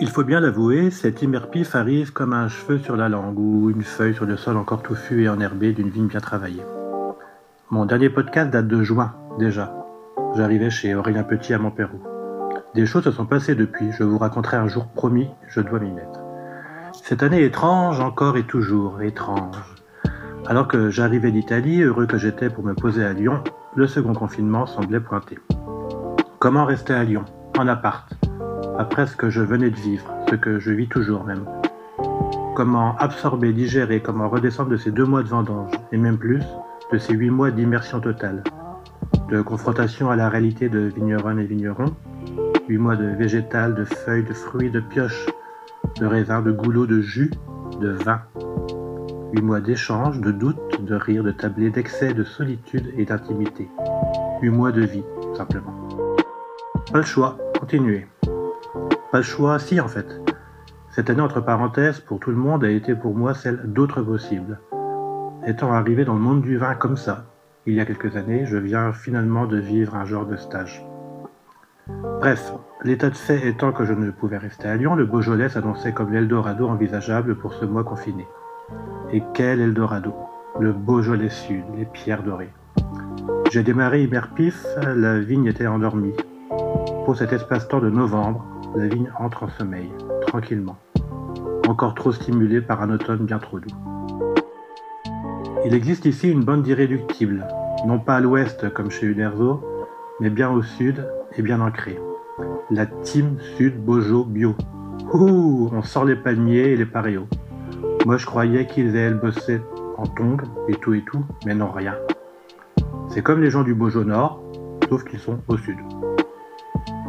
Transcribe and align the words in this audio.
Il 0.00 0.08
faut 0.08 0.24
bien 0.24 0.40
l'avouer, 0.40 0.90
cet 0.90 1.22
Imerpif 1.22 1.76
arrive 1.76 2.12
comme 2.12 2.32
un 2.32 2.48
cheveu 2.48 2.78
sur 2.78 2.96
la 2.96 3.08
langue 3.08 3.38
ou 3.38 3.70
une 3.70 3.82
feuille 3.82 4.14
sur 4.14 4.26
le 4.26 4.36
sol 4.36 4.56
encore 4.56 4.82
touffu 4.82 5.22
et 5.22 5.28
enherbé 5.28 5.72
d'une 5.72 5.88
vigne 5.88 6.08
bien 6.08 6.18
travaillée. 6.18 6.64
Mon 7.70 7.86
dernier 7.86 8.10
podcast 8.10 8.50
date 8.50 8.66
de 8.66 8.82
juin, 8.82 9.14
déjà. 9.38 9.72
J'arrivais 10.36 10.70
chez 10.70 10.96
Aurélien 10.96 11.22
Petit 11.22 11.54
à 11.54 11.58
Montpérou. 11.58 12.00
Des 12.74 12.86
choses 12.86 13.04
se 13.04 13.12
sont 13.12 13.24
passées 13.24 13.54
depuis, 13.54 13.92
je 13.92 14.02
vous 14.02 14.18
raconterai 14.18 14.56
un 14.56 14.66
jour 14.66 14.86
promis, 14.88 15.28
je 15.46 15.60
dois 15.60 15.78
m'y 15.78 15.92
mettre. 15.92 16.20
Cette 16.92 17.22
année 17.22 17.44
étrange, 17.44 18.00
encore 18.00 18.36
et 18.36 18.46
toujours 18.46 19.00
étrange. 19.00 19.56
Alors 20.46 20.66
que 20.66 20.90
j'arrivais 20.90 21.30
d'Italie, 21.30 21.82
heureux 21.82 22.06
que 22.06 22.18
j'étais 22.18 22.50
pour 22.50 22.64
me 22.64 22.74
poser 22.74 23.04
à 23.04 23.12
Lyon, 23.12 23.44
le 23.76 23.86
second 23.86 24.12
confinement 24.12 24.66
semblait 24.66 24.98
pointer. 24.98 25.38
Comment 26.40 26.64
rester 26.64 26.94
à 26.94 27.04
Lyon, 27.04 27.24
en 27.56 27.68
appart, 27.68 28.12
après 28.78 29.06
ce 29.06 29.16
que 29.16 29.30
je 29.30 29.40
venais 29.40 29.70
de 29.70 29.76
vivre, 29.76 30.12
ce 30.28 30.34
que 30.34 30.58
je 30.58 30.72
vis 30.72 30.88
toujours 30.88 31.24
même. 31.24 31.44
Comment 32.54 32.96
absorber, 32.98 33.52
digérer, 33.52 34.00
comment 34.00 34.28
redescendre 34.28 34.70
de 34.70 34.76
ces 34.76 34.90
deux 34.90 35.04
mois 35.04 35.22
de 35.22 35.28
vendange, 35.28 35.72
et 35.92 35.96
même 35.96 36.18
plus, 36.18 36.42
de 36.92 36.98
ces 36.98 37.14
huit 37.14 37.30
mois 37.30 37.50
d'immersion 37.50 38.00
totale, 38.00 38.42
de 39.30 39.42
confrontation 39.42 40.10
à 40.10 40.16
la 40.16 40.28
réalité 40.28 40.68
de 40.68 40.80
vigneronnes 40.80 41.40
et 41.40 41.44
vignerons, 41.44 41.94
huit 42.68 42.78
mois 42.78 42.96
de 42.96 43.06
végétal, 43.06 43.74
de 43.74 43.84
feuilles, 43.84 44.24
de 44.24 44.34
fruits, 44.34 44.70
de 44.70 44.80
pioches, 44.80 45.26
de 46.00 46.06
raisins, 46.06 46.42
de 46.42 46.52
goulots, 46.52 46.86
de 46.86 47.00
jus, 47.00 47.30
de 47.80 47.90
vin. 47.90 48.20
Huit 49.32 49.42
mois 49.42 49.60
d'échanges, 49.60 50.20
de 50.20 50.30
doutes, 50.30 50.84
de 50.84 50.94
rires, 50.94 51.24
de 51.24 51.32
tablés, 51.32 51.70
d'excès, 51.70 52.14
de 52.14 52.24
solitude 52.24 52.92
et 52.96 53.04
d'intimité. 53.04 53.68
Huit 54.42 54.50
mois 54.50 54.70
de 54.70 54.82
vie, 54.82 55.04
simplement. 55.36 55.88
Pas 56.92 56.98
le 56.98 57.04
choix, 57.04 57.36
continuez. 57.58 58.06
Pas 59.14 59.18
le 59.18 59.22
choix, 59.22 59.60
si 59.60 59.80
en 59.80 59.86
fait. 59.86 60.20
Cette 60.90 61.08
année 61.08 61.20
entre 61.20 61.40
parenthèses, 61.40 62.00
pour 62.00 62.18
tout 62.18 62.30
le 62.30 62.36
monde, 62.36 62.64
a 62.64 62.68
été 62.68 62.96
pour 62.96 63.14
moi 63.14 63.32
celle 63.32 63.60
d'autres 63.72 64.02
possibles. 64.02 64.58
Étant 65.46 65.72
arrivé 65.72 66.04
dans 66.04 66.14
le 66.14 66.20
monde 66.20 66.42
du 66.42 66.56
vin 66.56 66.74
comme 66.74 66.96
ça, 66.96 67.26
il 67.64 67.74
y 67.74 67.80
a 67.80 67.86
quelques 67.86 68.16
années, 68.16 68.44
je 68.44 68.56
viens 68.56 68.92
finalement 68.92 69.46
de 69.46 69.56
vivre 69.56 69.94
un 69.94 70.04
genre 70.04 70.26
de 70.26 70.34
stage. 70.34 70.84
Bref, 72.20 72.54
l'état 72.82 73.08
de 73.08 73.14
fait 73.14 73.46
étant 73.46 73.70
que 73.70 73.84
je 73.84 73.92
ne 73.92 74.10
pouvais 74.10 74.36
rester 74.36 74.66
à 74.66 74.74
Lyon, 74.74 74.96
le 74.96 75.06
Beaujolais 75.06 75.48
s'annonçait 75.48 75.92
comme 75.92 76.12
l'Eldorado 76.12 76.66
envisageable 76.66 77.36
pour 77.36 77.54
ce 77.54 77.64
mois 77.64 77.84
confiné. 77.84 78.26
Et 79.12 79.22
quel 79.32 79.60
Eldorado? 79.60 80.12
Le 80.58 80.72
Beaujolais 80.72 81.30
Sud, 81.30 81.62
les 81.76 81.84
pierres 81.84 82.24
dorées. 82.24 82.52
J'ai 83.52 83.62
démarré 83.62 84.02
Imerpif, 84.02 84.66
la 84.84 85.20
vigne 85.20 85.46
était 85.46 85.68
endormie. 85.68 86.16
Pour 87.04 87.16
cet 87.16 87.32
espace-temps 87.32 87.78
de 87.78 87.90
novembre, 87.90 88.44
la 88.74 88.86
vigne 88.86 89.10
entre 89.18 89.44
en 89.44 89.48
sommeil, 89.48 89.90
tranquillement, 90.26 90.76
encore 91.68 91.94
trop 91.94 92.12
stimulée 92.12 92.60
par 92.60 92.82
un 92.82 92.90
automne 92.90 93.24
bien 93.24 93.38
trop 93.38 93.60
doux. 93.60 93.74
Il 95.64 95.74
existe 95.74 96.04
ici 96.04 96.30
une 96.30 96.44
bande 96.44 96.62
d'irréductibles, 96.62 97.46
non 97.86 97.98
pas 97.98 98.16
à 98.16 98.20
l'ouest 98.20 98.72
comme 98.74 98.90
chez 98.90 99.06
Uderzo, 99.06 99.62
mais 100.20 100.30
bien 100.30 100.50
au 100.50 100.62
sud 100.62 101.06
et 101.36 101.42
bien 101.42 101.60
ancrée. 101.60 101.98
La 102.70 102.86
Team 102.86 103.36
Sud 103.56 103.82
Bojo 103.84 104.24
Bio. 104.24 104.54
Ouh, 105.12 105.70
on 105.72 105.82
sort 105.82 106.04
les 106.04 106.16
palmiers 106.16 106.72
et 106.72 106.76
les 106.76 106.86
paréos. 106.86 107.28
Moi 108.06 108.16
je 108.16 108.26
croyais 108.26 108.66
qu'ils 108.66 108.96
elles 108.96 109.14
bossaient 109.14 109.62
en 109.96 110.06
tongs 110.06 110.42
et 110.68 110.74
tout 110.74 110.94
et 110.94 111.02
tout, 111.02 111.24
mais 111.46 111.54
non 111.54 111.70
rien. 111.70 111.94
C'est 113.08 113.22
comme 113.22 113.40
les 113.40 113.50
gens 113.50 113.62
du 113.62 113.74
Bojo 113.74 114.04
Nord, 114.04 114.42
sauf 114.88 115.04
qu'ils 115.04 115.20
sont 115.20 115.38
au 115.48 115.56
sud. 115.56 115.76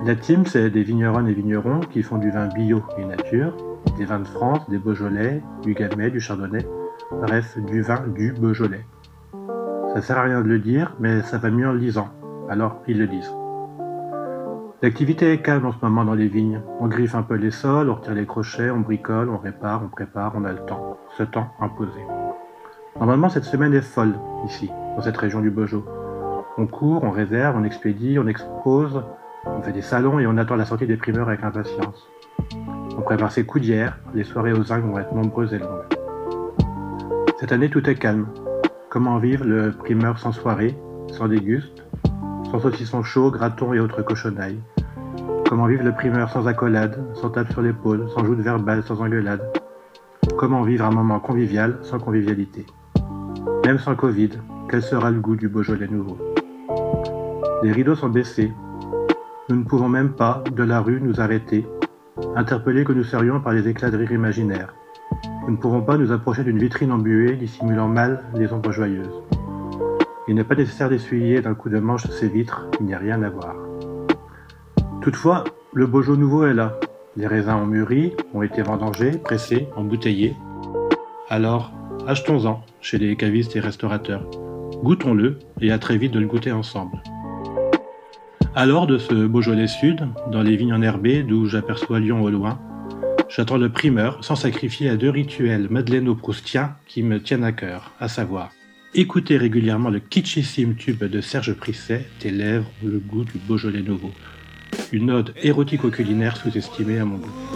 La 0.05 0.15
team, 0.15 0.45
c'est 0.45 0.69
des 0.69 0.83
vigneronnes 0.83 1.27
et 1.27 1.33
vignerons 1.33 1.79
qui 1.79 2.03
font 2.03 2.19
du 2.19 2.29
vin 2.29 2.45
bio 2.45 2.83
et 2.99 3.05
nature, 3.05 3.57
des 3.97 4.05
vins 4.05 4.19
de 4.19 4.27
France, 4.27 4.69
des 4.69 4.77
Beaujolais, 4.77 5.41
du 5.63 5.73
Gamay, 5.73 6.11
du 6.11 6.19
Chardonnay, 6.19 6.63
bref, 7.11 7.57
du 7.57 7.81
vin 7.81 8.05
du 8.09 8.31
Beaujolais. 8.31 8.85
Ça 9.95 10.03
sert 10.03 10.19
à 10.19 10.21
rien 10.21 10.41
de 10.41 10.47
le 10.47 10.59
dire, 10.59 10.93
mais 10.99 11.23
ça 11.23 11.39
va 11.39 11.49
mieux 11.49 11.67
en 11.67 11.71
le 11.71 11.79
lisant, 11.79 12.09
alors 12.51 12.83
ils 12.87 12.99
le 12.99 13.07
disent. 13.07 13.33
L'activité 14.83 15.33
est 15.33 15.41
calme 15.41 15.65
en 15.65 15.71
ce 15.71 15.79
moment 15.81 16.05
dans 16.05 16.13
les 16.13 16.27
vignes. 16.27 16.61
On 16.79 16.87
griffe 16.87 17.15
un 17.15 17.23
peu 17.23 17.33
les 17.33 17.49
sols, 17.49 17.89
on 17.89 17.95
retire 17.95 18.13
les 18.13 18.27
crochets, 18.27 18.69
on 18.69 18.81
bricole, 18.81 19.31
on 19.31 19.39
répare, 19.39 19.81
on 19.83 19.87
prépare, 19.87 20.33
on 20.35 20.45
a 20.45 20.51
le 20.51 20.63
temps. 20.67 20.99
Ce 21.17 21.23
temps 21.23 21.47
imposé. 21.59 21.99
Normalement, 22.99 23.29
cette 23.29 23.45
semaine 23.45 23.73
est 23.73 23.81
folle, 23.81 24.13
ici, 24.45 24.69
dans 24.95 25.01
cette 25.01 25.17
région 25.17 25.41
du 25.41 25.49
Beaujolais. 25.49 25.83
On 26.59 26.67
court, 26.67 27.03
on 27.03 27.09
réserve, 27.09 27.57
on 27.57 27.63
expédie, 27.63 28.19
on 28.19 28.27
expose, 28.27 29.03
on 29.45 29.61
fait 29.61 29.71
des 29.71 29.81
salons 29.81 30.19
et 30.19 30.27
on 30.27 30.37
attend 30.37 30.55
la 30.55 30.65
sortie 30.65 30.87
des 30.87 30.97
primeurs 30.97 31.27
avec 31.27 31.43
impatience. 31.43 32.07
On 32.97 33.01
prépare 33.01 33.31
ses 33.31 33.45
coudières, 33.45 33.97
les 34.13 34.23
soirées 34.23 34.53
aux 34.53 34.63
zinc 34.63 34.83
vont 34.83 34.97
être 34.97 35.13
nombreuses 35.13 35.53
et 35.53 35.59
longues. 35.59 35.83
Cette 37.39 37.51
année, 37.51 37.69
tout 37.69 37.87
est 37.89 37.95
calme. 37.95 38.27
Comment 38.89 39.17
vivre 39.17 39.45
le 39.45 39.71
primeur 39.71 40.17
sans 40.17 40.31
soirée, 40.31 40.75
sans 41.11 41.27
déguste, 41.27 41.85
sans 42.49 42.59
saucisson 42.59 43.03
chaud, 43.03 43.29
graton 43.31 43.73
et 43.73 43.79
autres 43.79 44.01
cochonnailles? 44.01 44.59
Comment 45.49 45.67
vivre 45.67 45.83
le 45.83 45.91
primeur 45.91 46.29
sans 46.29 46.47
accolade, 46.47 47.03
sans 47.13 47.29
tape 47.29 47.51
sur 47.51 47.61
l'épaule, 47.61 48.07
sans 48.15 48.23
joute 48.25 48.39
verbale, 48.39 48.83
sans 48.83 49.01
engueulade? 49.01 49.41
Comment 50.37 50.63
vivre 50.63 50.85
un 50.85 50.91
moment 50.91 51.19
convivial 51.19 51.77
sans 51.81 51.99
convivialité? 51.99 52.65
Même 53.65 53.79
sans 53.79 53.95
Covid, 53.95 54.31
quel 54.69 54.81
sera 54.81 55.11
le 55.11 55.19
goût 55.19 55.35
du 55.35 55.49
Beaujolais 55.49 55.87
nouveau? 55.87 56.17
Les 57.63 57.71
rideaux 57.71 57.95
sont 57.95 58.09
baissés, 58.09 58.51
nous 59.47 59.57
ne 59.57 59.63
pouvons 59.63 59.89
même 59.89 60.13
pas, 60.13 60.43
de 60.51 60.63
la 60.63 60.81
rue, 60.81 60.99
nous 60.99 61.21
arrêter, 61.21 61.67
interpellés 62.35 62.83
que 62.83 62.93
nous 62.93 63.03
serions 63.03 63.39
par 63.39 63.53
les 63.53 63.67
éclats 63.67 63.91
de 63.91 63.97
rire 63.97 64.11
imaginaires. 64.11 64.73
Nous 65.43 65.51
ne 65.51 65.57
pouvons 65.57 65.81
pas 65.81 65.97
nous 65.97 66.11
approcher 66.11 66.43
d'une 66.43 66.57
vitrine 66.57 66.91
embuée 66.91 67.35
dissimulant 67.35 67.87
mal 67.87 68.23
les 68.35 68.51
ombres 68.51 68.71
joyeuses. 68.71 69.21
Il 70.27 70.33
n'est 70.33 70.43
pas 70.43 70.55
nécessaire 70.55 70.89
d'essuyer 70.89 71.41
d'un 71.41 71.53
coup 71.53 71.69
de 71.69 71.77
manche 71.77 72.07
ces 72.07 72.27
vitres, 72.27 72.65
il 72.79 72.87
n'y 72.87 72.95
a 72.95 72.97
rien 72.97 73.21
à 73.21 73.29
voir. 73.29 73.55
Toutefois, 75.01 75.43
le 75.73 75.85
Beaujolais 75.85 76.17
nouveau 76.17 76.47
est 76.47 76.53
là. 76.55 76.79
Les 77.15 77.27
raisins 77.27 77.57
ont 77.61 77.67
mûri, 77.67 78.13
ont 78.33 78.41
été 78.41 78.63
vendangés, 78.63 79.11
pressés, 79.11 79.67
embouteillés. 79.75 80.35
Alors, 81.29 81.71
achetons-en 82.07 82.63
chez 82.81 82.97
les 82.97 83.15
cavistes 83.15 83.55
et 83.55 83.59
restaurateurs. 83.59 84.27
Goûtons-le 84.83 85.37
et 85.61 85.71
à 85.71 85.77
très 85.77 85.97
vite 85.97 86.13
de 86.13 86.19
le 86.19 86.27
goûter 86.27 86.51
ensemble. 86.51 86.97
Alors, 88.57 88.87
de 88.87 88.97
ce 88.97 89.13
Beaujolais 89.13 89.67
sud, 89.67 90.07
dans 90.31 90.41
les 90.41 90.55
vignes 90.55 90.73
enherbées 90.73 91.23
d'où 91.23 91.45
j'aperçois 91.45 91.99
Lyon 91.99 92.23
au 92.23 92.29
loin, 92.29 92.57
j'attends 93.27 93.57
le 93.57 93.67
primeur 93.67 94.23
sans 94.23 94.37
sacrifier 94.37 94.87
à 94.87 94.95
deux 94.95 95.09
rituels 95.09 95.67
madeleino-proustiens 95.69 96.73
qui 96.87 97.03
me 97.03 97.21
tiennent 97.21 97.43
à 97.43 97.51
cœur, 97.51 97.91
à 97.99 98.07
savoir 98.07 98.51
écouter 98.93 99.35
régulièrement 99.35 99.89
le 99.89 99.99
kitschissime 99.99 100.75
tube 100.75 101.03
de 101.03 101.19
Serge 101.19 101.53
Prisset, 101.53 102.05
Tes 102.19 102.31
lèvres 102.31 102.71
ont 102.81 102.87
le 102.87 102.99
goût 102.99 103.25
du 103.25 103.37
Beaujolais 103.45 103.81
nouveau, 103.81 104.11
une 104.93 105.11
ode 105.11 105.33
érotico-culinaire 105.43 106.37
sous-estimée 106.37 106.99
à 106.99 107.03
mon 107.03 107.17
goût. 107.17 107.54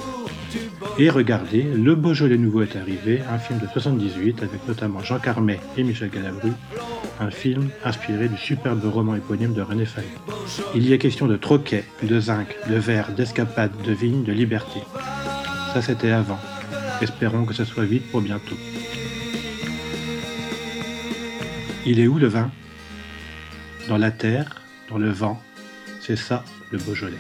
Et 1.02 1.10
regardez, 1.10 1.64
Le 1.64 1.96
Beaujolais 1.96 2.38
nouveau 2.38 2.62
est 2.62 2.76
arrivé, 2.76 3.22
un 3.32 3.40
film 3.40 3.58
de 3.60 3.68
78 3.68 4.44
avec 4.44 4.68
notamment 4.68 5.00
Jean 5.02 5.18
Carmet 5.18 5.58
et 5.78 5.84
Michel 5.84 6.10
Galabru, 6.10 6.52
un 7.22 7.32
film 7.32 7.70
inspiré 7.86 8.28
du 8.28 8.36
superbe 8.36 8.84
roman 8.84 9.16
éponyme 9.16 9.54
de 9.54 9.62
René 9.62 9.86
Fallon. 9.86 10.08
Il 10.76 10.86
y 10.90 10.92
a 10.92 10.98
question 10.98 11.26
de 11.28 11.38
troquet, 11.38 11.86
de 12.04 12.20
zinc, 12.20 12.54
de 12.70 12.76
verre, 12.76 13.14
d'escapade, 13.14 13.72
de 13.82 13.94
vigne, 13.94 14.26
de 14.26 14.34
liberté. 14.34 14.82
Ça 15.74 15.82
c'était 15.82 16.12
avant. 16.12 16.40
Espérons 17.02 17.46
que 17.46 17.54
ce 17.54 17.64
soit 17.64 17.86
vite 17.86 18.12
pour 18.12 18.20
bientôt. 18.20 18.58
Il 21.86 22.02
est 22.02 22.08
où 22.08 22.20
le 22.20 22.28
vin? 22.28 22.52
Dans 23.88 23.98
la 23.98 24.12
terre, 24.12 24.62
dans 24.90 24.98
le 24.98 25.12
vent. 25.12 25.42
C'est 26.02 26.18
ça 26.18 26.44
le 26.72 26.78
Beaujolais. 26.78 27.16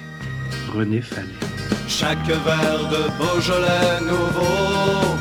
René 0.74 1.00
Fallon. 1.00 1.49
Chaque 1.90 2.28
verre 2.28 2.88
de 2.92 3.10
Beaujolais 3.18 4.00
nouveau 4.02 5.18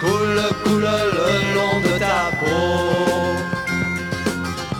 coule, 0.00 0.42
coule 0.64 0.88
le 1.18 1.30
long 1.54 1.80
de 1.86 1.98
ta 1.98 2.30
peau. 2.40 3.36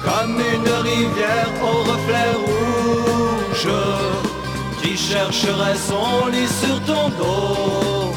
Comme 0.02 0.40
une 0.40 0.72
rivière 0.88 1.52
au 1.62 1.82
reflet 1.90 2.32
rouge 2.46 3.68
qui 4.82 4.96
chercherait 4.96 5.76
son 5.76 6.26
lit 6.28 6.48
sur 6.48 6.80
ton 6.86 7.10
dos. 7.10 8.14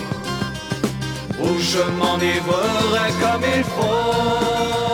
Où 1.37 1.59
je 1.59 1.83
m'enivrerai 1.99 3.11
comme 3.21 3.43
il 3.57 3.63
faut. 3.63 4.84